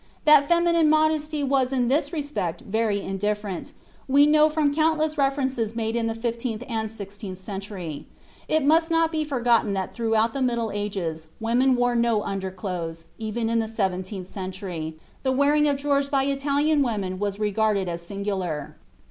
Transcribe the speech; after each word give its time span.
That 0.25 0.47
feminine 0.47 0.89
modesty 0.89 1.43
was 1.43 1.71
in 1.71 1.87
this 1.87 2.11
respect 2.11 2.61
very 2.61 2.99
indifferent, 3.01 3.71
we 4.07 4.25
know 4.25 4.49
from 4.49 4.73
countless 4.73 5.15
references 5.15 5.75
made 5.75 5.95
in 5.95 6.07
the 6.07 6.15
fifteenth 6.15 6.63
and 6.67 6.89
sixteenth 6.89 7.37
centuries. 7.37 8.05
It 8.47 8.65
must 8.65 8.89
not 8.89 9.11
be 9.11 9.23
forgotten 9.23 9.73
that 9.73 9.93
throughout 9.93 10.33
the 10.33 10.41
middle 10.41 10.71
ages 10.71 11.27
women 11.39 11.75
wore 11.75 11.95
no 11.95 12.23
underclothes, 12.23 13.01
and 13.19 13.27
even 13.27 13.47
in 13.47 13.59
the 13.59 13.67
seventeenth 13.67 14.27
century, 14.27 14.95
the 15.21 15.31
wearing 15.31 15.67
of 15.67 15.77
drawers 15.77 16.09
by 16.09 16.23
Italian 16.23 16.81
women 16.81 17.19
was 17.19 17.37
regarded 17.39 17.87
as 17.87 18.01
singular. 18.01 18.75